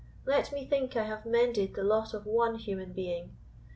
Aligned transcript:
Let 0.25 0.51
me 0.51 0.65
think 0.65 0.97
I 0.97 1.03
have 1.03 1.27
mended 1.27 1.75
the 1.75 1.83
lot 1.83 2.15
of 2.15 2.25
one 2.25 2.55
human 2.55 2.91
being! 2.91 3.37